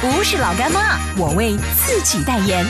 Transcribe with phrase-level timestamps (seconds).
[0.00, 2.64] 不是老干妈，我为自己代言。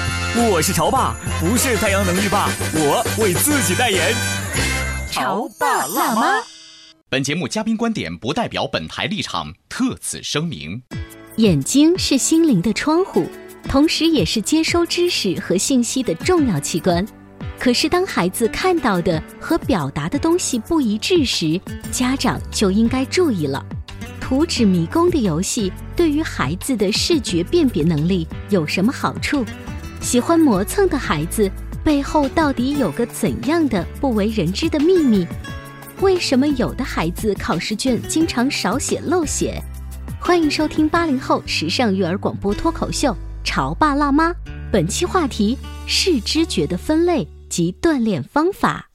[0.50, 4.14] 我是潮爸，不是太阳能浴霸，我为自己代言。
[5.10, 6.42] 潮爸辣妈。
[7.10, 10.82] 本节目嘉宾观点不代表本台立场，特此声明。
[11.36, 13.28] 眼睛是心灵的窗户，
[13.64, 17.06] 同时也是接收知识和信息的重要器官。
[17.58, 23.62] 可是，当孩子看到的和表达的东西不一致时，家长就应该注意了。
[24.20, 29.44] 图纸迷宫的游戏对于孩子的视觉辨别能力有什么好处？
[30.00, 31.50] 喜欢磨蹭的孩子
[31.82, 35.26] 背后到底有个怎样的不为人知的秘密？
[36.00, 39.60] 为什么有的孩子考试卷经常少写漏写？
[40.20, 43.10] 欢迎收听八零后时尚育儿广播脱口秀
[43.42, 44.30] 《潮爸辣妈》，
[44.70, 48.87] 本期话题：视知觉的分类及锻炼方法。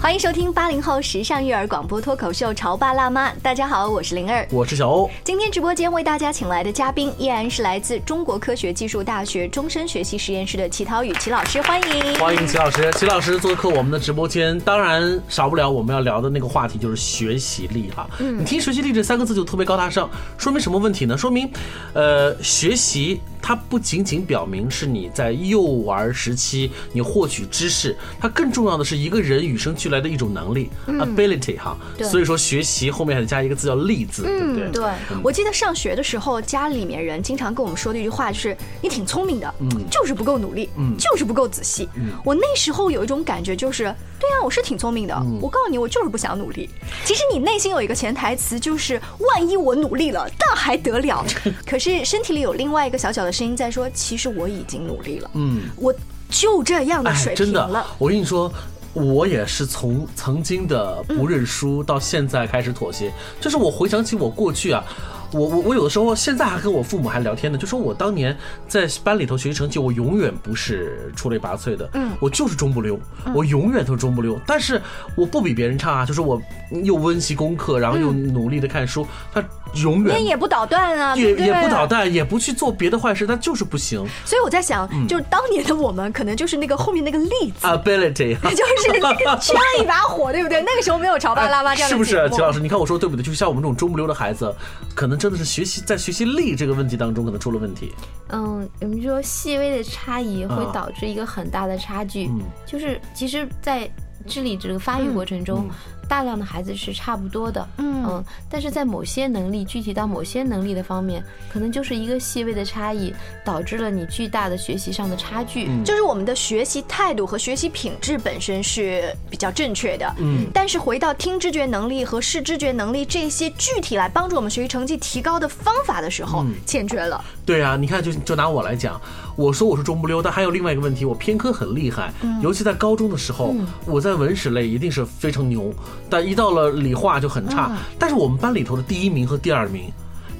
[0.00, 5.10] 欢迎收听八零后时尚育儿广播脱口秀《潮爸辣妈》，大家好，我是灵儿，我是小欧。
[5.24, 12.92] 今天直播间为大家请来的嘉宾依然是来自中国科学技术大学终身学习实验室的齐涛宇齐老师，欢迎，欢迎齐老师。
[12.92, 18.08] 齐老师做客我们的直播间，当然少不了我们要聊的那个话题，就是学习力哈。
[18.20, 20.08] 嗯，你听“学习力”这三个字就特别高大上，
[20.38, 21.18] 说明什么问题呢？
[21.18, 21.50] 说明，
[21.92, 31.76] 呃，学习它不仅仅表明是你在幼儿时期你获取知识，它更重要的是一个人与生俱来的一种能力，ability 哈。
[32.02, 34.70] 所以说学习后面还得加一个字叫“力”字，对不对？
[34.70, 34.90] 对，
[35.22, 41.88] 我记得上学的时候，家里面人经常跟我们说的一句话就是：“你挺聪明的，嗯，就是不够努力，嗯，就是不够仔细。”
[42.24, 43.84] 我那时候有一种感觉就是，
[44.18, 46.68] 对啊，我是挺聪明的，我告诉你，我就是不想努力。
[47.04, 51.24] 其实你内心有一个潜台词，就是万一我努力了，那还得了？
[51.66, 55.94] 可是身体里有另外一个小小的声音在说，其实我已经努力了，嗯，我
[56.30, 57.86] 就这样的水平了。
[57.98, 58.52] 我跟你说。
[58.98, 64.84] 我也是从曾经的不认输到现在开始妥协，就是我回想起我过去啊。
[65.32, 72.98] 我我我有的时候现在还跟我父母还聊天呢，就说我当年在班里头学习成绩，我永远不是出类拔萃的，嗯，我就是中不溜，
[73.34, 74.40] 我永远都是中不溜。
[74.46, 74.80] 但是
[75.14, 76.40] 我不比别人差啊，就是我
[76.82, 79.44] 又温习功课，然后又努力的看书，他
[79.74, 84.02] 永远也不捣蛋啊，也也不捣蛋，也不去做别的坏事，他就是不行。
[84.24, 89.00] 所以我在想，就是当年的我们，可能就是那个后面那个例子，ability， 就是
[89.40, 90.62] 缺了一把火，对不对？
[90.62, 92.28] 那个时候没有潮爸辣妈这样的是不是？
[92.30, 93.22] 齐老师，你看我说对不对？
[93.22, 94.50] 就像我们这种中不溜的孩子，
[94.94, 95.17] 可能。
[95.18, 97.92] 真的是学习在学习力这个问题当中可能出了问题。
[98.28, 103.90] 嗯，我们说细微的差异会导致一个很大的差距，嗯就是其实，在
[104.26, 105.68] 智力这个发育过程中。
[106.08, 113.12] 大量的孩子是差不多的，嗯，但是在某些能力，具体到某些能力的方面，可能就是一个细微的差异，
[113.44, 115.68] 导致了你巨大的学习上的差距。
[115.84, 127.22] 就是我们的学习态度和学习品质本身是比较正确的，嗯，但是回到听知觉能力和视知觉能力这些具体来帮助我们学习成绩提高的方法的时候，欠缺了。
[127.44, 129.00] 对啊，你看，就就拿我来讲，
[129.36, 133.54] 我说我是中不溜，但还有另外一个问题，我偏科很厉害，尤其在高中的时候，
[133.84, 135.72] 我在文史类一定是非常牛。
[136.10, 139.90] 但一到了理化就很差，但是我们班里头的第一名和第二名，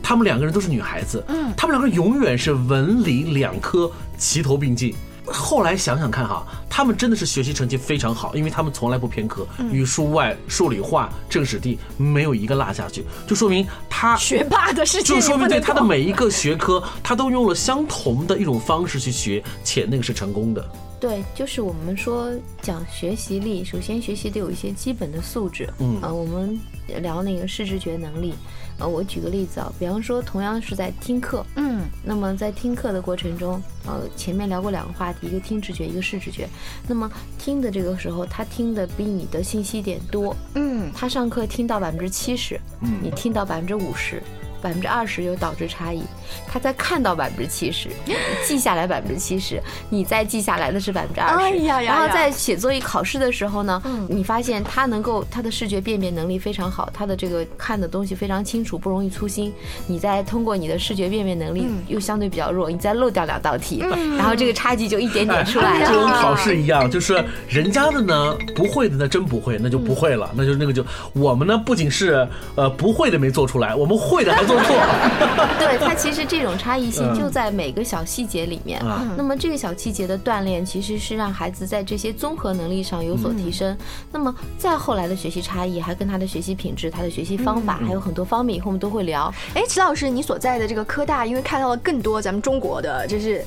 [0.03, 4.95] 他们两个人都是女孩子，嗯，他们两个人永远是文理两科齐头并进。
[5.31, 20.67] 后来想想看哈，他们真的是学习成绩非常好，因为他们从来不偏科，语数外、数理化、政史地没有一个落下去，就说明他学霸的事情，就说明对他的每一个学科，他都用了相同的一种方式去学，且那个是成功的。
[21.01, 25.69] 对，就是我们说讲学习力，首先学习得有一些基本的素质。
[25.79, 26.59] 嗯，啊，我们
[27.01, 28.35] 聊那个视知觉能力，
[28.79, 36.49] 呃，我举个例子啊，比方说同样是在听课，嗯，那么在听课的过程中，呃，前面聊过两个话题，一个听直觉，一个视知觉。
[36.89, 37.09] 那么
[37.39, 44.21] 听的这个时候，他听的比你的信息点多，嗯，他上课听到百分之七十，嗯，你听到百分之五十。
[44.61, 46.03] 百分之二十有导致差异，
[46.47, 47.89] 他在看到百分之七十，
[48.47, 51.57] 记下来百分之七十，你再记下来的是百分之二十。
[51.85, 59.53] 然后在写作业考试的时候呢，你发现他能够他的视觉辨别能力非常好，他的这个看的东西非常清楚，不容易粗心。
[59.87, 63.85] 你再通过你的视觉辨别能力又相对比较弱，你再漏掉两道题，
[64.17, 65.93] 然后这个差距就一点点出来了。
[65.93, 74.75] 就跟考试一样，就是人家的呢不会的那真不会，那就不会了，那就那个就我们呢不仅是呃不会的没做出来，我们会的还做错。
[75.61, 78.83] 对它其实这种差异性就在每个小细节里面。
[79.17, 83.77] 那么这个小细节的锻炼其实是让孩子在这些综合能力上有所提升。
[84.11, 89.33] 那么再后来的学习差异还跟他的学习品质、他的学习方法还有很多方面，以后我们都会聊。
[89.55, 93.45] 哎，齐老师，你所在的这个科大，因为看到了更多咱们中国的就是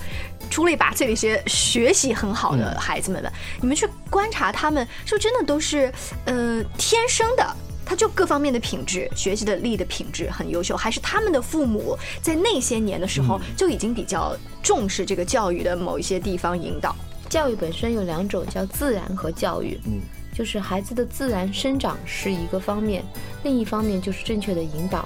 [0.50, 3.32] 出类拔萃的一些学习很好的孩子们们，
[3.62, 5.92] 你们去观察他们，是不是真的都是
[6.26, 7.56] 呃天生的？
[7.92, 14.34] 他就各方面的品质、学习的力的品质很优秀，还是他们的父母在那些年的时候就已经比较
[14.64, 16.96] 重视这个教育的某一些地方引导？
[17.28, 19.78] 教育本身有两种，叫自然和教育。
[19.84, 20.00] 嗯，
[20.34, 23.04] 就是孩子的自然生长是一个方面，
[23.44, 25.06] 另一方面就是正确的引导。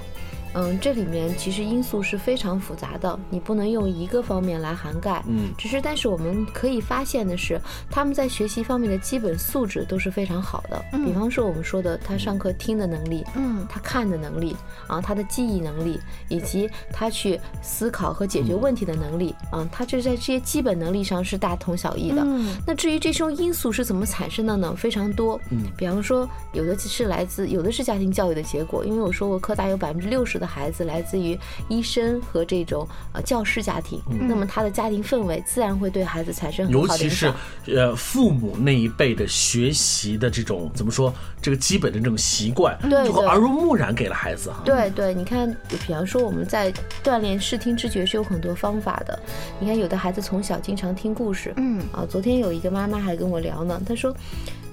[0.56, 5.22] 嗯，这里面其实因素是非常复杂的，你不能用一个方面来涵盖。
[5.28, 7.60] 嗯，只是但是我们可以发现的是，
[7.90, 10.82] 他们在学习方面的基本素质都是非常好的。
[10.92, 14.56] 嗯比方说我们说的他上课听的能力，嗯，他看的能力，
[14.88, 22.22] 啊，他的记忆能力，以及他去思考和解决问题的能力，啊，他就在这些基本能力上是大同小异的。
[22.24, 24.74] 嗯，那至于这些因素是怎么产生的呢？
[24.74, 25.38] 非常多。
[25.50, 30.45] 嗯，比方说有的是来自有的是家庭教育的结果，因为我说过科大有百分之六十的。
[30.46, 31.38] 孩子来自于
[31.68, 37.28] 医生和这种呃教师家庭，那么他的家庭氛围自然会对孩子产生很好的影响。
[37.28, 37.34] 尤
[37.66, 41.12] 其是呃父母那一辈的学习的这种怎么说，
[41.42, 44.62] 这个基本的这种习惯，就会耳濡目染给了孩子哈。
[44.64, 46.72] 对对，你看，比方说我们在
[47.02, 49.18] 锻炼视听知觉是有很多方法的。
[49.58, 54.14] 你看，有的孩子从小经常听故事，嗯啊，昨天有一个妈妈还跟我聊呢，她说。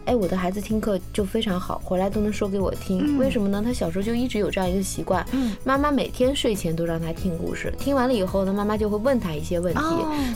[0.05, 3.17] 哎，我的孩子听课就非常好，回来都能说给我听。
[3.17, 3.61] 为什么呢？
[3.63, 9.81] 他小时候就一直有这样一个习惯，嗯妈妈每天睡前都让他听故事，听完了以后呢，妈妈就会问他一些问题，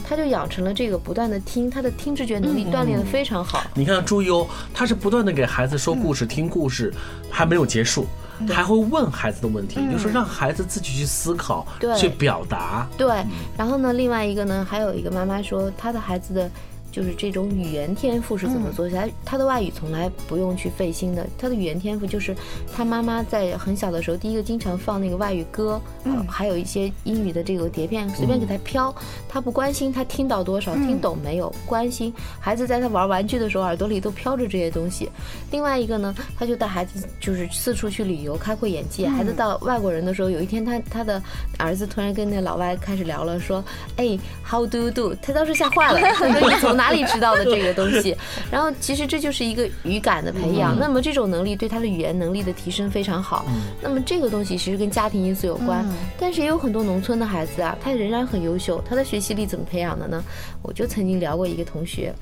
[0.04, 3.62] 他就养成了这个不断的听，他的听知觉能力锻炼的非常好。
[3.74, 6.94] 你看朱优，他是不断的给孩子说故事，听故事
[7.30, 8.06] 还没有结束，
[8.50, 11.68] 还会问孩子的问题，就是让孩子自己去思考，
[11.98, 12.88] 去表达。
[12.98, 13.22] 对，
[13.58, 16.50] 然后呢，另外一个呢，还有一个妈妈说，她的孩子的。
[16.98, 19.08] 就是这种语言天赋是怎么做起来？
[19.24, 21.28] 他的外语从来不用去费心的。
[21.38, 22.36] 他的语言天赋就是
[22.76, 28.92] 他妈妈在很小的时候，第一个经常放那个外语歌，嗯，还有一些英语的这个碟片，随便给他飘，
[29.30, 32.12] 他不关心他听到多少，听懂没有，不关心。
[32.40, 35.08] 孩子在他玩玩具的时候，耳朵里都飘着这些东西。
[35.52, 39.08] 另外一个呢，他就带孩子就是四处去旅游，开阔眼界。
[39.08, 41.22] 孩子到外国人的时候，有一天他他的
[41.60, 43.64] 儿子突然跟那老外开始聊了，说
[43.98, 48.16] ：“哎，How do you do？” 他当时吓坏了，他说：“你从哪？”哪里知道的这个东西？
[48.50, 50.78] 然后其实这就是一个语感的培养。
[50.80, 53.45] 那么这种能力对他的语言能力的提升非常好。
[53.81, 55.86] 那么这个东西其实跟家庭因素有关，
[56.19, 58.81] 但是也有很多农村的孩子啊，他仍然很优秀。
[58.88, 60.24] 他的学习力怎么培养的呢？
[60.62, 62.13] 我就曾经聊过一个同学。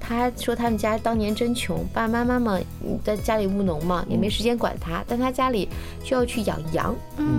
[0.00, 2.58] 他说他们家当年真穷，爸爸妈妈嘛
[3.04, 5.04] 在家里务农嘛，也没时间管他。
[5.06, 5.68] 但他家里
[6.02, 6.94] 需要去养羊，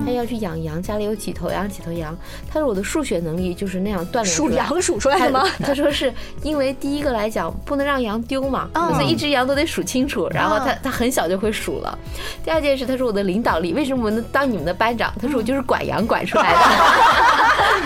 [0.05, 2.15] 他要去养羊，家里有几头羊几头羊。
[2.47, 5.43] 他说我的数学能力就是那样锻炼数羊数出来的吗？
[5.63, 6.13] 他说是
[6.43, 10.27] 因为第一个来讲不能让羊丢嘛，所以一只羊都得数清楚。
[10.31, 11.97] 然后他他很小就会数了。
[12.43, 15.11] 第二件事，他说我的领导力，为什么我能当你们的班长？
[15.19, 16.59] 他说我就是管羊管出来的。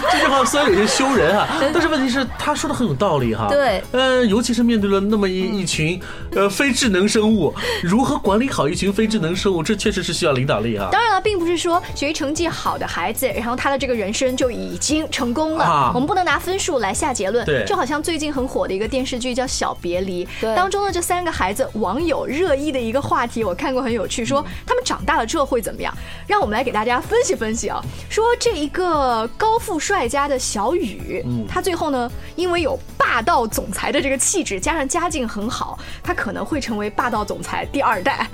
[0.11, 3.47] 这句话虽然有些羞人啊， 但是问题是他说的很有道理哈。
[3.49, 4.62] 对，嗯，尤其是。
[4.63, 5.99] 面对了那么一一群，
[6.31, 7.53] 呃，非智能生物，
[7.83, 9.61] 如何管理好一群非智能生物？
[9.61, 10.89] 这确实是需要领导力啊。
[10.91, 15.91] 当然了，并不是说学习成绩好的孩子，然后他的这个人生就已经成功了。
[15.93, 17.45] 我们不能拿分数来下结论。
[17.45, 25.93] 对，就好像最近很火的一个电视剧叫《小别离》，当中的这三个孩子，网友热议的一个话题，我看过很有趣，说他们长大了之后会怎么样？
[26.27, 27.81] 让我们来给大家分析分析啊。
[28.09, 34.52] 说这一个高富帅家的小雨，他最后呢，因为有霸道总裁的这个气质。
[34.59, 38.27] 加上家境很好，她可能会成为霸道总裁第二代。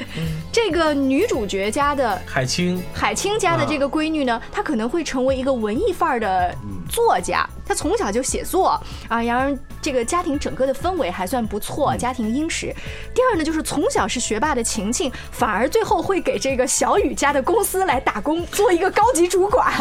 [0.51, 6.55] 这个女主角家的海清，海清家的这个闺女呢，她可能会成为一个文艺范儿的
[6.89, 7.47] 作家。
[7.69, 12.73] 他从小就写作啊，然而这个家庭整个的氛围还算不错，家庭殷实。
[13.13, 19.71] 第二呢，就是从小是学霸的晴晴，反而最后会给这个小雨家的公司来打工，做一个高级主管。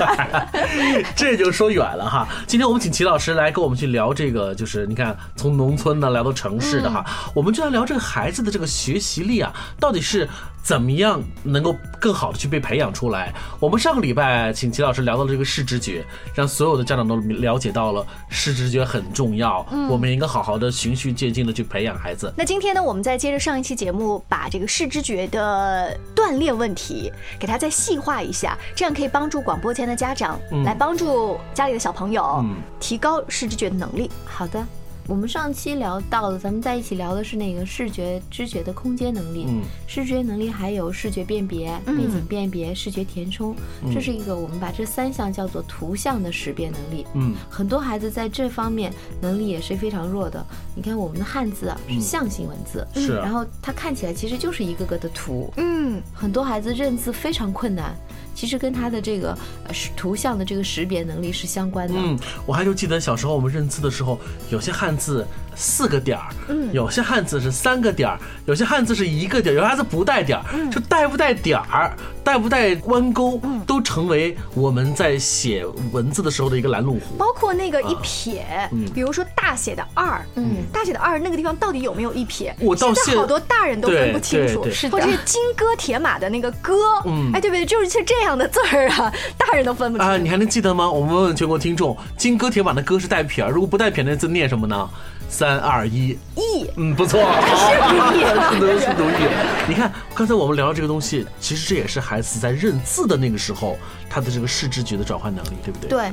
[1.17, 2.29] 这就说远了哈。
[2.47, 7.03] 今天我们请齐老师来跟我们去聊这个，就是你看从农村呢聊到城市的哈，
[7.35, 10.29] 我们就要聊这个孩子的这个学习力啊，到底是。
[10.61, 13.33] 怎么样能够更好的去被培养出来？
[13.59, 16.05] 我们上个礼拜请齐老师聊到了这个视知觉，
[16.35, 22.33] 让所有的家长都了解到了视知觉很重要，我们应该好好的循序渐进的去培养孩子。
[22.37, 32.45] 那今天呢，我们再接着上一期节目，把这个视知觉的锻炼问题给它再细化一下，这样可以帮助广播间的家长来帮助家里的小朋友
[32.79, 34.11] 提高视知觉的能力。
[34.25, 34.65] 好的。
[35.09, 43.57] 我们上期聊到了，咱们在一起聊的是那个视觉知觉的空间能力，嗯，视觉能力还有视觉辨别、背景辨别、视觉填充，
[43.91, 50.45] 这是一个我们把这三项叫做图像的识别能力，嗯，很多孩子在这方面能力也是非常弱的。
[50.77, 57.97] 你看我们的汉字啊是象形文字，是，然后它看起来其实就是一个个的图，嗯，很多孩子认字非常困难。
[58.39, 61.95] 其实跟他的这个呃图像的这个识别能力是相关的。
[61.97, 62.17] 嗯，
[62.47, 64.17] 我还就记得小时候我们认字的时候，
[64.49, 65.27] 有些汉字
[65.59, 77.17] 四个点儿，嗯，有些汉字是三个点儿，有些汉字是一个点儿，有些汉字不带点儿，就带不带点儿，带不带弯钩，都成为我们在写文字的时候的一个拦路虎。
[77.19, 78.47] 包括那个一撇，
[78.95, 82.55] 比如说大写的二，嗯，大写的二那个地方到底有没有一撇？
[82.61, 86.75] 我到现在好多大人都分不清楚，是或者是金戈铁马的那个戈，
[87.05, 87.67] 嗯，哎，对不对？
[87.67, 88.29] 就是是这样。
[88.29, 90.19] 这样的字儿啊， 大人都分不清啊！
[90.19, 90.91] 你还能记得吗？
[90.91, 94.91] 我们问问全国听众，金戈铁马的戈是带撇儿，如果不带撇那字念什么呢？
[95.29, 96.67] 三二一，亿。
[96.77, 99.29] 嗯，不错， 是读义，是读义。
[99.69, 103.77] 你看，刚才我们聊到这个东西，其实这也是孩子在认字的那个时候，
[104.09, 105.91] 他的这个视知觉的转换能力，对不对？
[105.91, 106.13] 对。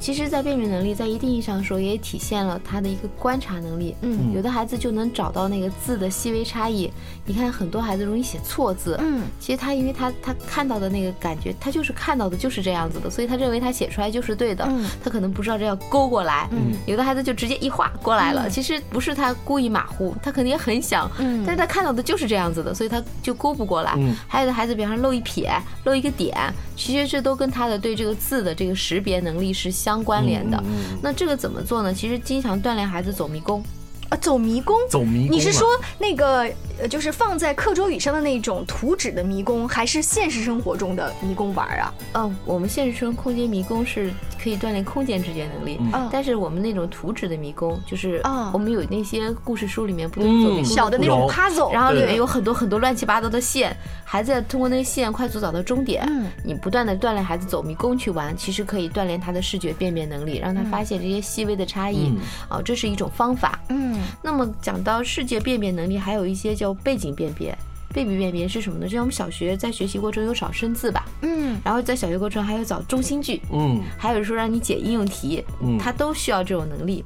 [0.00, 3.94] 其实，在辨别能力，在一定意义上说，也体现了他的一个观察能力。
[4.00, 6.90] 嗯，有的孩子就能找到那个字的细微差异。
[7.26, 8.96] 你看，很多孩子容易写错字。
[8.98, 14.64] 嗯，其实他因为他他看到的那个感觉，他就是看到的就是这样子的，所以他认为他写出来就是对的。
[14.70, 16.48] 嗯，他可能不知道这要勾过来。
[16.50, 21.10] 嗯，有的孩子就直接一画过来了，其实不是他故意马虎，他肯定也很想。
[21.18, 23.92] 嗯，但是他看到的就是这样子的，所以他就勾不过来。
[23.98, 25.52] 嗯，还有的孩子，比方说漏一撇、
[25.84, 26.34] 漏一个点，
[26.74, 29.89] 其实这都跟他的对这个字的这个识别能力是相。
[29.90, 30.62] 相关联的，
[31.02, 31.92] 那这个怎么做呢？
[31.92, 33.60] 其实经常锻炼孩子走迷宫。
[34.08, 35.36] 啊，走迷宫，走迷宫。
[35.36, 35.68] 你是说
[35.98, 36.48] 那个
[36.80, 41.94] 呃，就是放在课桌椅上的那种图纸的迷宫，还是现实生活中的迷宫玩啊？
[42.14, 56.02] 嗯，我们现实生活空间迷宫是可以锻炼空间知觉能力，嗯，但是我们那种图纸的迷宫，就是我们有那些故事书里面不都走小的那种 puzzle，然后里面有很多很多乱七八糟的线，孩子通过那个线快速找到终点。
[56.08, 62.12] 嗯，你不断的锻炼孩子走迷宫去玩，其实可以锻炼他的视觉辨别能力，让他发现这些细微的差异。
[62.48, 63.60] 哦，这是一种方法。
[63.68, 63.98] 嗯。
[64.22, 67.56] 那么讲到视觉辨别能力，还有一些叫背景辨别。
[67.92, 68.86] 背景辨别是什么呢？
[68.86, 77.04] 就像我们小学在学习过程有找生字吧，嗯，然后在小学过程还有找中心句，嗯，还有说让你解应用题，嗯，它都需要这种能力。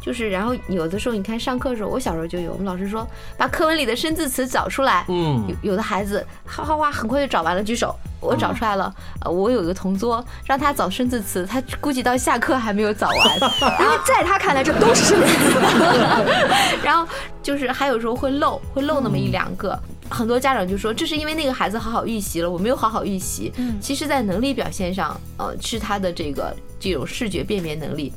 [0.00, 3.04] 就是，然后有的时候你看上课的时候，我小时候就有，我们老师说
[3.36, 8.94] 把课文里的生字词找出来，嗯，有有的孩子哗哗哗很快就找完了，举手，我找出来了。
[9.22, 13.18] 呃，我有一个同桌，让他找生字词，他估计到下课还没有找完，
[13.80, 15.58] 然后在他看来这都是生字词。
[16.84, 17.04] 然后
[17.42, 19.76] 就是还有时候会漏，会漏那么一两个，
[20.10, 23.52] 很多家长就说这是因为那个孩子好好预习了，我没有好好预习。
[23.56, 28.12] 嗯，其实，在能力表现上，呃，是他的这个这种视觉辨别能力。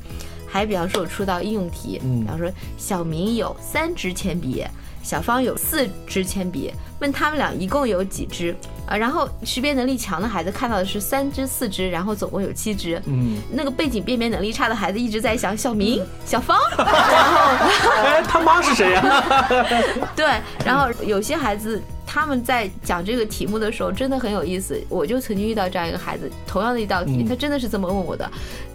[0.46, 4.64] 还比方说，我出道应用题，比方说小明有三支铅笔，
[5.10, 8.54] 小芳有四支铅笔，问他们俩一共有几支
[8.86, 8.96] 啊？
[8.96, 13.02] 然后识别能力强的孩子看到的是三支、四支，然后总共有七支。
[13.06, 19.50] 嗯，那个背景辨别能力差的孩子一直在想小明、小芳， 然后哎，他妈是谁呀？
[20.14, 21.82] 对，然后有些孩子。
[22.12, 28.28] 他们在讲这个题目的时候真的很有意思，我就曾经遇到这样一个孩子，同样的一道题，他真的是这么问我的，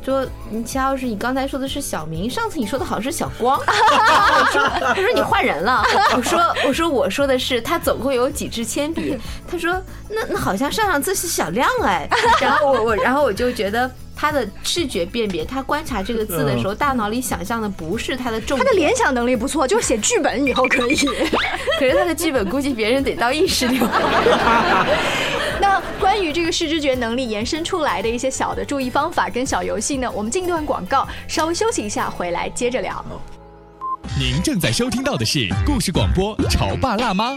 [0.05, 3.57] 说：“你齐老师，你刚才说的是小明，上次你说的好像是小光。
[3.65, 5.83] ”我说：“他说你换人了。”
[6.15, 9.17] 我说：“我说我说的是他总共有几支铅笔。”
[9.49, 12.07] 他说：“那那好像上上次是小亮哎。
[12.39, 13.89] ”然后我我然后我就觉得。
[14.17, 18.65] 他的视觉辨别，他观察这个字的时候，大脑里想象的不是他的重点。
[18.65, 20.95] 他的联想能力不错，就是写剧本以后可以。
[21.77, 23.85] 可是他的剧本估计别人得到意识流。
[25.75, 30.09] 那关于这个视知觉能力延伸出来的一些小的注意方法跟小游戏呢？
[30.09, 33.03] 我们进段广告，稍微休息一下，回来接着聊。
[34.17, 37.33] 您正在收听到的是故事广播《潮爸辣妈》。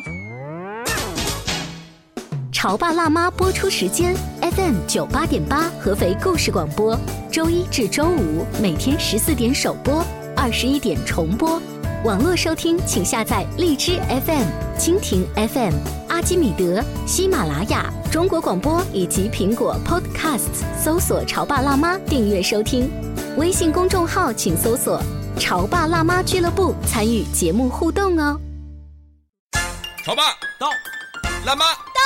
[2.53, 6.97] 潮爸辣妈播出时间：FM 九八点八，合肥故事广播，
[7.33, 10.05] 周一至周五每天十四点首播，
[10.37, 11.61] 二十一点重播。
[12.05, 14.47] 网络收听，请下载荔枝 FM、
[14.79, 15.75] 蜻蜓 FM、
[16.19, 22.91] 阿基米德、喜马拉雅、中国广播以及苹果 Podcasts，搜索“潮爸辣妈”订阅收听。
[23.37, 25.01] 微信公众号请搜索
[25.39, 28.37] “潮爸辣妈俱乐部”，参与节目互动哦。
[30.05, 30.67] 潮爸到，
[31.47, 32.01] 辣妈到，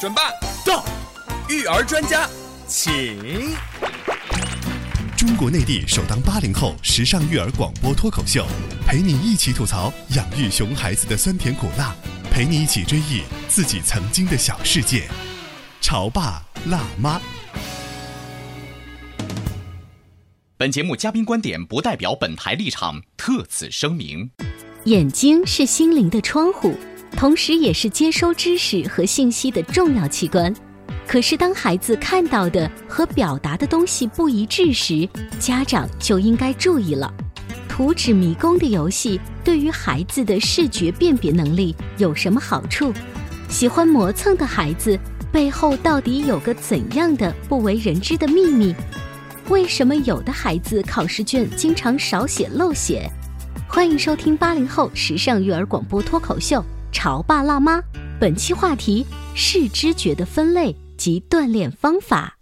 [0.00, 0.30] 准爸
[0.64, 0.84] 到，
[1.48, 2.28] 育儿专家，
[2.68, 3.56] 请。
[5.18, 8.46] 中国内地首档八零后时尚育儿广播脱口秀，
[8.86, 11.92] 陪你一起吐槽养育熊孩子的酸甜苦辣，
[12.30, 15.08] 陪你一起追忆自己曾经的小世界。
[15.80, 17.20] 潮爸辣妈。
[20.56, 24.30] 本节目嘉宾观点不代表本台立场，特此声明。
[24.84, 26.78] 眼睛是心灵的窗户，
[27.16, 30.54] 同时也是接收知识和信息的重要器官。
[31.08, 35.08] 可是，当孩子看到的和表达的东西不一致时，
[35.40, 37.10] 家长就应该注意了。
[37.66, 42.92] 图纸迷宫的游戏对于孩子的视觉辨别能力有什么好处？
[43.48, 44.98] 喜欢磨蹭的孩子
[45.32, 48.74] 背后到底有个怎样的不为人知的秘密？
[49.48, 53.10] 为什么有的孩子考试卷经常少写漏写？
[53.66, 56.58] 欢迎收听八零后时尚育儿广播脱口秀
[56.92, 57.78] 《潮爸辣妈》，
[58.20, 60.76] 本期话题：视知觉的分类。
[60.98, 62.34] 及锻炼方法。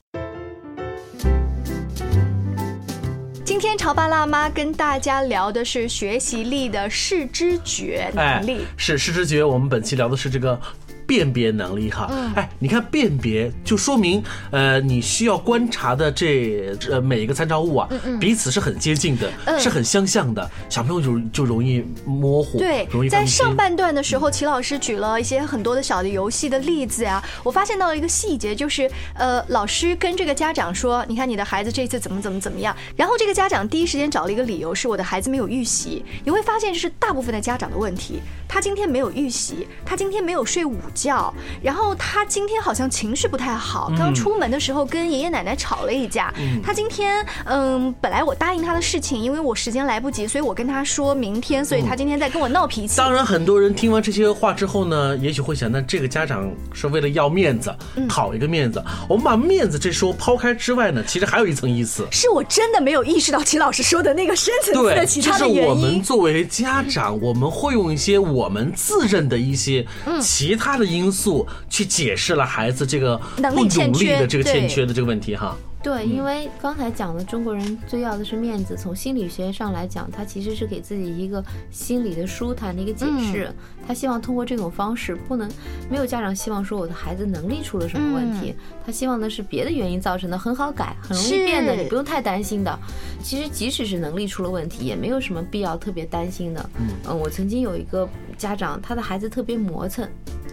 [3.45, 8.67] 今天潮爸辣妈跟大家聊的是学习力的视知觉能力。
[8.77, 10.61] 是视知觉，我们本期聊的是这个。
[11.07, 17.89] 辨别能力哈，哎，你看辨别就说明，呃，你需要观察的这呃每一个参照物啊，
[18.21, 40.77] 彼此是很接近的，是很相像的，小朋友就就容易模糊，对，容易在上半段的时候，齐老师举了一些很多的小的游戏的例子呀，我发现到了一个细节，就是呃，老师跟这个家长说，你看你的孩子这次怎么怎么怎么样，然后这个家长第一时间找了一个理由，是我的孩子没有预习，你会发现这是大部分的家长的问题，他今天没有预习，他今天没有睡午。
[40.97, 46.33] 觉，然后他今天好像情绪不太好，刚出门的时候跟爷爷奶奶吵了一架。
[46.65, 52.97] 他今天，嗯，本来我答应他的事情，因为我时间来不及，所以我跟他说明天，所以他今天在跟我闹脾气。
[52.97, 57.71] 当然，很多人听完这些话之后呢，也许会想，那这个家长是为了要面子，
[58.09, 58.83] 讨一个面子。
[59.07, 65.61] 我们把面子这说抛开之外呢，其实还有一层意思，是我真的没有意识到齐老师说的那个深层次的其他的原因。
[65.61, 69.87] 就是我们作为家长，我们会用一些我们自认的一些
[70.23, 70.86] 其他的。
[70.87, 75.57] 因素去解释了孩子这个不努力的这个欠缺的这个问题哈。
[75.87, 78.77] 对，因为刚才讲的中国人最要的是面子。
[78.77, 83.49] 从心理学上来讲，他其实是给自己一个心理的舒坦的一个解释。
[83.87, 85.49] 他希望通过这种方式，不能
[85.89, 88.53] 没有家长希望说我的孩子能力出了什么问题，
[88.85, 92.77] 他希望的是别的原因造成的，很好改，很容易变的，你不用太担心的。
[93.23, 96.69] 其实即使是能力出了问题，也没有什么必要特别担心的。
[96.81, 100.05] 嗯，我曾经有一个家长，他的孩子特别磨蹭。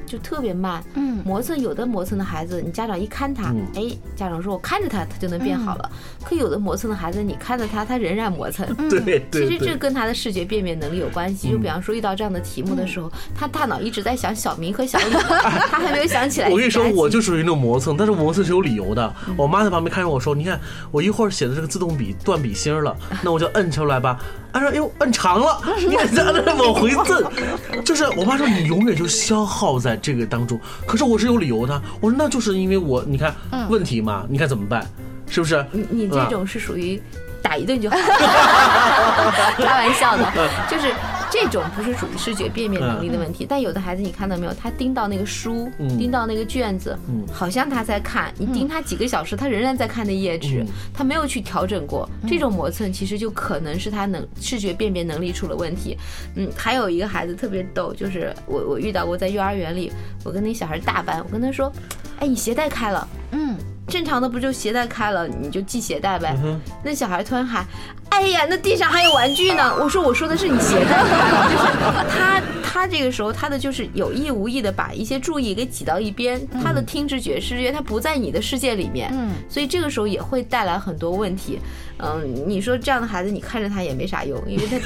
[0.05, 5.89] 就特别慢，嗯，磨蹭有的磨蹭的孩子，你家长一看他，哎，家长说我看着他，他就能变好了。
[6.21, 8.67] 可有的磨蹭的孩子，你看着他，他仍然磨蹭。
[8.89, 9.21] 对对。
[9.31, 11.49] 其实这跟他的视觉辨别能力有关系。
[11.49, 15.13] 就比方说遇到这样的题目的时候，他大脑一直在想小明和小李，
[15.71, 16.49] 他还没有想起来。
[16.49, 19.15] 我跟你说，我就属于那种磨蹭，但是磨蹭是有理由的。
[19.37, 20.59] 我妈在旁边看着我说：“你看，
[20.91, 24.19] 我一会儿写的这个自动笔断笔芯了， 那我就摁出来吧。”
[24.51, 27.23] 按说：“哎呦，摁长了，你看在那往回摁。”
[27.83, 31.81] 就是我妈说：“你永远就消耗在。”这个当中，可是我是有理由的。
[32.01, 33.33] 我说那就是因为我，你看
[33.69, 34.85] 问题嘛，你看怎么办？
[35.33, 35.65] 是不是？
[35.71, 37.01] 你你这种是属于
[37.41, 37.97] 打一顿就好，
[39.57, 40.31] 开玩笑的，
[40.69, 40.93] 就是
[41.31, 43.45] 这种不是属于视觉辨别能力的问题。
[43.49, 46.95] 但有的孩子你看到没有，他盯到那个书，盯到那个卷子，
[47.33, 52.07] 好像他在看，你盯他几个小时，他仍然在看那页纸，他没有去调整过。
[52.27, 55.97] 这种磨蹭其实就可能是他能视觉辨别能力出了问题。
[56.35, 59.91] 嗯，还有一个孩子特别逗，就是我我遇到过在幼儿园里，
[60.23, 61.73] 我跟那小孩大班，我跟他说，
[62.19, 63.57] 哎，你鞋带开了，嗯。
[63.87, 66.35] 正常的不就鞋带开了你就系鞋带呗？
[66.83, 67.65] 那小孩突然喊
[68.09, 81.59] ：“哎呀，那地上还有玩具呢！”我说：“我说的是你鞋带开了。” 就是他他这个时候他的就是有意无意的把一些注意给挤到一边，他的听知觉视觉他不在你的世界里面，嗯，所以这个时候也会带来很多问题。
[81.99, 84.79] 嗯，你说这样的孩子你看着他也没啥用，因为他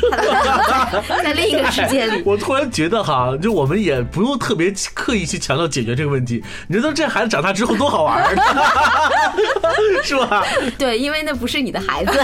[1.08, 2.22] 他 在另一个世界里。
[2.26, 6.44] 我突然觉得哈，就我们也不用特别刻意去强调解决这个问题。
[6.68, 8.24] 你知道这孩子长大之后多好玩？
[10.04, 10.44] 是吧？
[10.78, 12.12] 对，因为那不是你的孩子。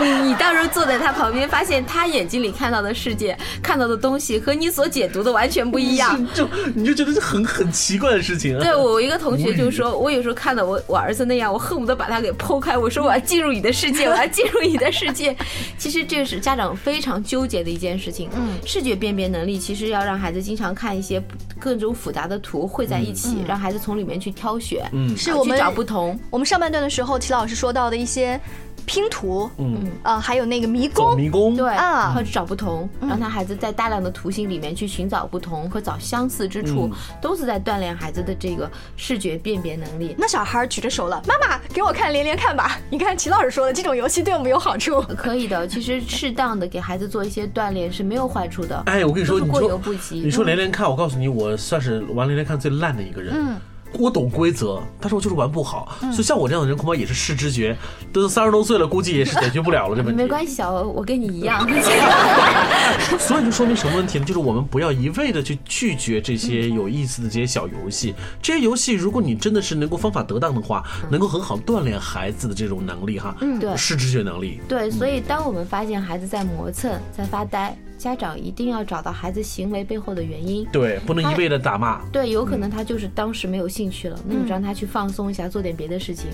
[0.00, 6.26] 你你到时候坐在他旁边，发现他眼睛里看到的世界看到的东西和你所解读的完全不一样。
[6.34, 8.58] 就你就觉得是很很奇怪的事情。
[8.58, 12.76] 对我一个同学就说，我有时候看到我我儿子那样，我恨不得把他给剖开。
[12.76, 15.36] 我说我要进入你的世界，我要进入你的世界。
[15.78, 18.28] 其实这是家长非常纠结的一件事情。
[18.36, 21.22] 嗯，视觉辨别能力其实要让孩子经常看一些
[21.58, 24.88] 各种复杂的图汇在一起，让孩子从里面去挑选。
[24.92, 26.16] 嗯，是我们找不同。
[26.30, 28.38] 我们上半段的时候，齐老师说到的一些。
[28.84, 36.88] 拼图，嗯啊，还有那个迷宫，迷宫，对啊，或者找不同，让他孩子在大量的图形里面去寻找不同和找相似之处，
[37.20, 40.14] 都是在锻炼孩子的这个视觉辨别能力。
[40.16, 42.78] 那小孩举着手了，妈妈给我看连连看吧。
[42.88, 45.66] 你看齐老师说的这种游戏对我们有好处，可以的。
[45.66, 48.80] 其实适当的给孩子做一些锻炼是没有坏处的。
[48.86, 50.20] 哎，我跟你说，过犹不及。
[50.20, 53.34] 你说连连看，我告诉你，我算是玩连连看最烂的一个人。
[53.36, 53.56] 嗯。
[53.98, 57.76] 我懂规则，但是我就是玩不好，所以像我这样的人恐怕也是视知觉，
[58.12, 60.22] 都三十多岁了，估计也是解决不了了这问题。
[60.22, 61.66] 没关系，小欧，我跟你一样。
[63.18, 64.24] 所以就说明什么问题呢？
[64.24, 68.14] 就是我们不要一味的去拒绝这些有意思的这些小游戏。
[68.42, 74.60] 这些游戏，如果你真的是能够方法得当的话，能够很好锻炼孩子的这种能力哈，嗯，对，视知觉能力。
[74.68, 77.76] 对，所以当我们发现孩子在磨蹭，在发呆。
[77.96, 82.02] 家长一定要找到孩子行为背后的原因，对，不能一味的打骂。
[82.12, 86.26] 对，有可能他就是当时没有兴趣了，那你让他去放松一下，做点别的事情。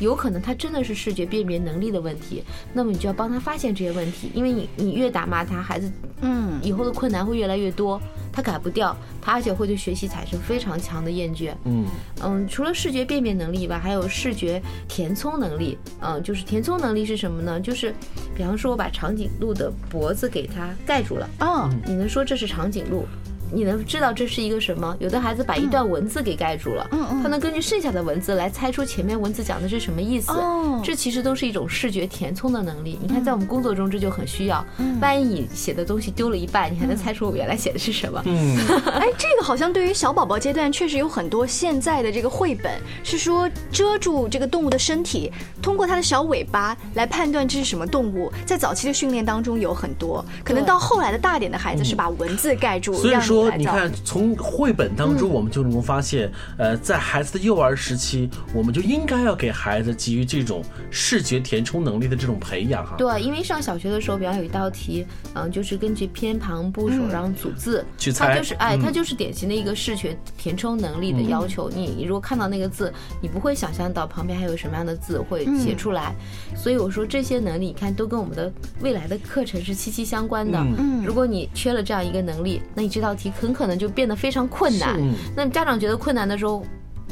[0.00, 8.00] 有可能他真的是视觉辨别能力的问题，那么你就要帮他发现这些问题，因为你你越打骂他，孩子嗯以后的困难会越来越多，
[8.32, 11.52] 他改不掉，他而且会对学习产生非常强的厌倦。
[11.64, 11.84] 嗯
[12.22, 15.76] 嗯，除了视觉辨别能力以外，还有视觉填充能力。
[16.00, 17.60] 嗯，就是填充能力是什么呢？
[17.60, 17.94] 就是
[18.34, 21.09] 比方说我把长颈鹿的脖子给它盖住。
[21.16, 23.06] 了哦，你能说这是长颈鹿？
[23.52, 24.96] 你能知道这是一个什么？
[24.98, 30.32] 有的孩子把一段文字给盖住了，嗯嗯，他能根据剩下的文字来猜出前面文字讲的是什么意思。
[30.32, 32.98] 哦，这其实都是一种视觉填充的能力。
[33.02, 34.64] 你看，在我们工作中这就很需要。
[35.00, 38.22] 万一你写的东西丢了一半，你还能猜出我原来写的是什么？
[38.26, 38.56] 嗯，
[38.94, 45.32] 哎，这个好像对于小宝宝阶段确实有很多现在的这个绘本是说遮住这个动物的身体，
[45.62, 48.30] 通过它的小尾巴来判断这是什么动物。
[48.44, 53.14] 在早期的训练当中有很多，可能到后来的大点的孩子是把文字盖住，所以
[53.48, 53.56] 说。
[53.60, 62.96] 你看，从绘本当中，我们就能够发现，呃，在孩子的幼儿时期，我们就应该要给孩子给予这种视觉填充能力的这种培养哈。
[62.96, 71.68] 对，因为上小学的时候，比方有一道题，嗯，就是根据偏旁部首然后组字去猜，它就是哎，它就是典型的一个视觉填充能力的要求。
[71.70, 76.14] 你你如果看到那个字，你不会想象到旁边还有什么样的字会写出来。
[76.56, 80.58] 所以我说这些能力，你看都跟我们的未来的课程是息息相关的。
[80.58, 83.29] 嗯，如果你缺了这样一个能力，那你这道题。
[83.30, 85.00] 很可能就变得非常困难。
[85.36, 86.64] 那家长觉得困难的时候，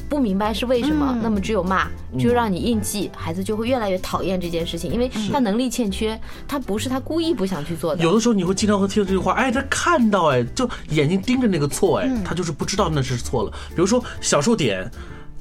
[0.09, 1.87] 不明白是为什么，那么只有骂，
[2.18, 8.02] 就让你硬记，孩子就会越来越讨厌这件事情，因为他能力欠缺，他不是他故意不想去做的。
[8.02, 13.50] 有的时候你会经常会听到这句话，哎，他看到，哎，就眼睛盯着那个错，哎，他就是不知道那是错了。
[13.70, 14.90] 比如说小数点，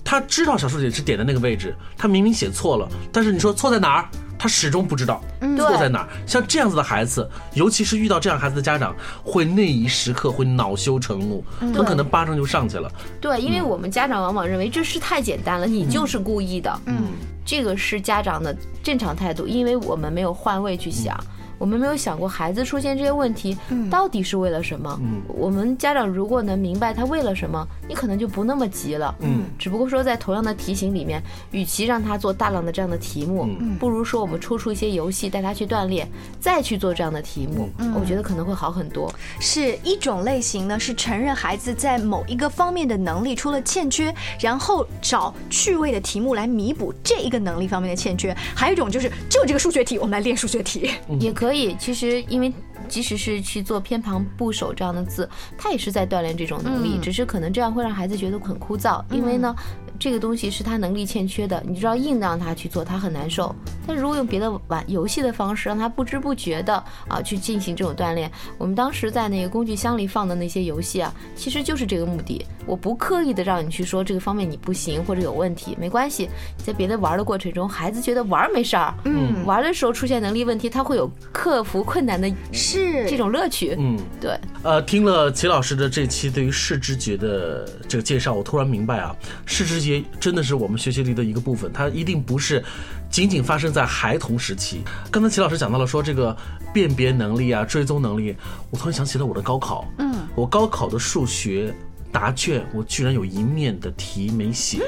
[0.10, 4.10] 他知道小数点是点的那个位置，他明明写错了，但是你说错在哪儿？
[4.39, 5.22] 他始终不知道
[5.58, 6.08] 错在哪儿。
[6.26, 12.89] 像这样子的孩子，尤其是遇到这样孩子的家长，会那一时刻会恼羞成怒，很可能巴掌就上去了。
[13.20, 16.80] 对，因为我们家长往往认为这事太简单了，你就是故意的。
[16.86, 17.08] 嗯，
[17.43, 21.22] 这个是家长的正常态度，因为我们没有换位去想。
[21.58, 23.58] 我们没有想过孩子出现这些问题
[23.89, 25.00] 到底是为了什么。
[25.02, 29.13] 嗯，我们家长如果能明白他为了什么，你可能就不那么急了。
[29.20, 33.48] 嗯，只不过说在同样的题型里面，与其让他做大量的这样的题目，
[33.80, 36.08] 不如说我们抽出一些游戏带他去锻炼，
[36.39, 39.13] 再去做这样的题目，我觉得可能会好很多。
[39.39, 48.36] 是一种类型呢，是承认孩子在某一个方面的能力出了欠缺，然后找趣味的题目来弥补这一个能力方面的欠缺。
[48.56, 51.57] 还有一种就是就这个数学题，我们来练数学题也可以。
[51.57, 52.53] 可以，其实因为
[52.88, 59.55] 即使是去做偏旁部首这样的字，他也是在锻炼这种能力，只是可能这样会让孩子觉得很枯燥，因为呢。
[59.99, 63.53] 这个东西是他能力欠缺的，你知道硬让他去做，他很难受。
[63.86, 72.45] 但如果用别的玩游戏的方式，让他不知不觉的啊去进行这种锻炼，我们当时在那个工具箱里放的那些游戏啊，其实就是这个目的。
[72.65, 76.29] 我不刻意的让你去说这个方面你不行或者有问题，没关系。
[76.57, 83.73] 在别的玩的过程中，孩子觉得玩没事儿，嗯，玩的时候出现能力问题，他会有克服困难的，是这种乐趣。
[83.79, 84.38] 嗯，对。
[84.63, 89.87] 呃，听了齐老师的这期对于视知觉的这个介绍，我突然明白啊，视知觉。
[90.19, 92.63] 真的是我们学习力的一个部分，它一定不是
[93.10, 94.82] 仅仅发生在孩童时期。
[95.12, 96.36] 刚才齐老师讲到了说这个
[96.73, 98.36] 辨别能力啊、追踪能力，
[98.69, 99.88] 我突然想起了我的高考。
[100.00, 101.73] 嗯，我高考的数学
[102.12, 104.80] 答卷，我居然有一面的题没写。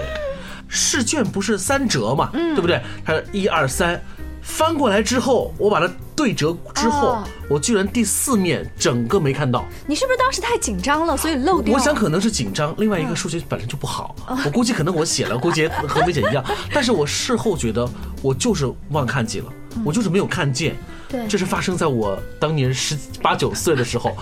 [0.71, 2.79] 试卷不是三折嘛，对不对？
[3.03, 3.99] 它一二三，
[4.49, 5.89] 翻过来之后，我把它。
[6.19, 9.63] 对折之后，我居然第四面整个没看到。
[9.87, 11.73] 你是不是当时太紧张了，所以漏掉？
[11.73, 16.43] 我想可能是紧张，另外一个数学本身就不好，我估计可能我写了，估计和梅姐一样。
[16.73, 17.89] 但是我事后觉得
[18.21, 19.45] 我就是忘看几了，
[19.85, 20.75] 我就是没有看见。
[21.07, 24.13] 对，这是发生在我当年十八九岁的时候。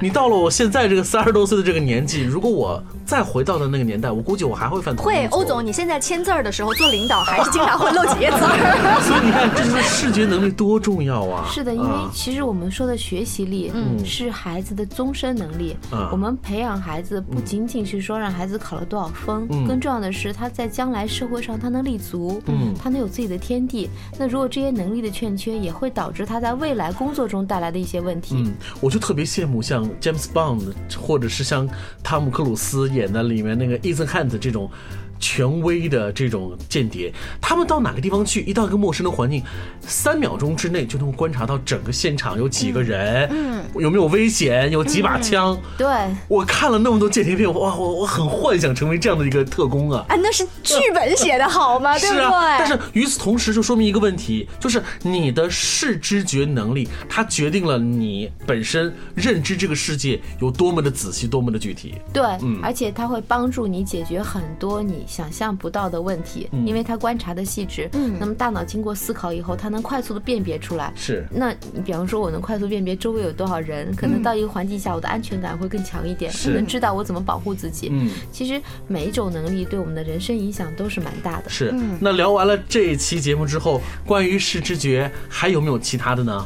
[0.00, 8.38] 你到了我现在这个三十多岁的这个年纪，如果我再回到的那个年代，我估计我还会犯同会，欧总，你现在签字儿的时候做领导，还是经常会漏几页字
[9.06, 11.46] 所以你看，这就是视觉能力多重要啊！
[11.50, 15.76] 是的，因为其实我们说的学习力，嗯，是孩子的终身能力。
[16.10, 23.88] 我们培养孩子不仅仅是说让孩子考了多少分，更重要的是他在将来社会上他能立足，嗯，他能有自己的天地。
[24.18, 28.34] 那如果这些能力的欠缺，也会导致他在未来工作中带来的一些问题。
[28.38, 29.84] 嗯，我就特别羡慕像。
[30.00, 31.68] James Bond，或者是像
[32.02, 34.70] 汤姆克鲁斯演的里面那个 Ethan Hunt 这种。
[35.18, 39.42] 权威的这种间谍，他们到哪个地方去，一到一个陌生的环境，
[39.80, 45.58] 三秒钟之内就能观察到整个现场有几个人，嗯，有没有危险，有几把枪。
[45.78, 45.86] 对，
[46.28, 50.04] 我看了那么多间谍片，哇，我我很幻想成为这样的一个特工啊！
[50.08, 51.96] 啊，那是剧本写的好吗？
[51.98, 52.30] 对不对？
[52.58, 61.94] 但是与此同时，就说明一个问题，就是你的视知觉能力，它决定了你本身认知这个世界有多么的仔细，多么的具体。
[62.12, 65.04] 对，嗯，而且它会帮助你解决很多你。
[65.14, 70.92] 想象不到的问题，因为他观察的细致，嗯，那么大脑经过思考以后，他能快速的辨别出来。
[70.96, 77.90] 是，那你比方说，我能快速辨别周围有多少人，可能到一个环境下，我的安全感会更强一点，能知道我怎么保护自己。
[77.92, 81.48] 嗯，其实每一种能力对我们的人生影响都是蛮大的。
[81.48, 86.44] 是，那聊完了这一期节目之后，关于视知觉还有没有其他的呢？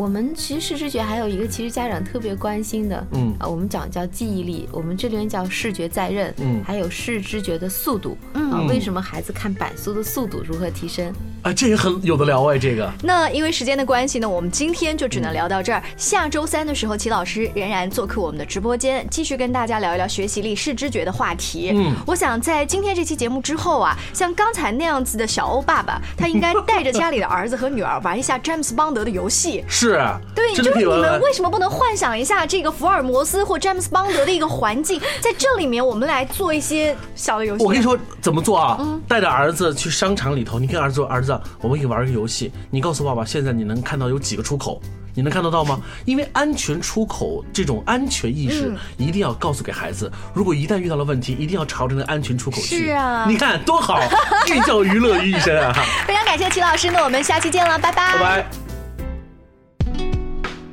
[0.00, 11.12] 我们其实视知觉还有一个，其实家长特别关心的，嗯啊，我们讲叫记忆力，我们这边叫视觉在认，嗯，还有视知觉的速度，嗯啊，为什么孩子看板书的速度如何提升？
[11.42, 12.90] 啊，这也很有的聊哎，这个。
[13.02, 15.82] 那因为时间的关系呢，我们今天就只能聊到这儿。
[15.98, 21.72] 下周三的时候，齐老师仍然做客我们的直播间，继续跟大家聊一聊学习力、视知觉的话题。
[21.74, 29.62] 嗯，我想在今天这期节目之后啊，像刚才那样子的小欧爸爸，他应该带着家里的儿子和女儿玩一下詹姆斯邦德的游戏。
[29.68, 29.89] 是，
[30.34, 37.64] 对，就是你们为什么不能幻想一下这个福尔摩斯或詹姆斯邦德的一个环境，在这里面我们来做一些小的游戏。
[37.64, 38.76] 我跟你说怎么做啊？
[38.80, 42.52] 嗯带着儿子去商场里头，你跟儿子说，儿子，我们一起玩个游戏。
[42.70, 44.80] 你告诉爸爸，现在你能看到有几个出口？
[45.12, 45.80] 你能看得到吗？
[46.04, 50.10] 因为安全出口这种安全意识一定要告诉给孩子。
[50.32, 52.86] 如果一旦遇到了问题，一定要朝着那安全出口去。
[52.86, 54.00] 是啊，你看多好，
[54.46, 55.72] 寓教于乐于一身啊！
[56.06, 58.14] 非常感谢齐老师，那我们下期见了，拜拜。
[58.14, 58.69] 拜拜。